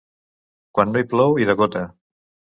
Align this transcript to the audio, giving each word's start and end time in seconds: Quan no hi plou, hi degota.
Quan 0.77 0.95
no 0.95 1.03
hi 1.03 1.07
plou, 1.13 1.37
hi 1.43 1.47
degota. 1.51 1.85